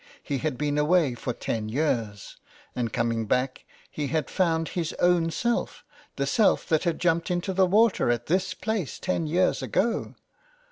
[0.23, 2.35] He had been away for ten years,
[2.75, 5.83] and coming back he had found his own self,
[6.15, 10.15] the self that had jumped into the water at this place ten years ago.